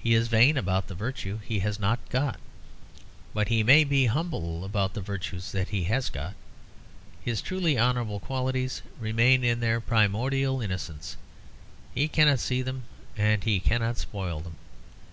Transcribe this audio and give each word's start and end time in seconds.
He 0.00 0.14
is 0.14 0.26
vain 0.26 0.56
about 0.56 0.88
the 0.88 0.96
virtue 0.96 1.38
he 1.44 1.60
has 1.60 1.78
not 1.78 2.00
got; 2.08 2.40
but 3.32 3.46
he 3.46 3.62
may 3.62 3.84
be 3.84 4.06
humble 4.06 4.64
about 4.64 4.94
the 4.94 5.00
virtues 5.00 5.52
that 5.52 5.68
he 5.68 5.84
has 5.84 6.10
got. 6.10 6.34
His 7.20 7.40
truly 7.40 7.78
honourable 7.78 8.18
qualities 8.18 8.82
remain 8.98 9.44
in 9.44 9.60
their 9.60 9.80
primordial 9.80 10.60
innocence; 10.60 11.16
he 11.94 12.08
cannot 12.08 12.40
see 12.40 12.62
them 12.62 12.82
and 13.16 13.44
he 13.44 13.60
cannot 13.60 13.96
spoil 13.96 14.40
them. 14.40 14.56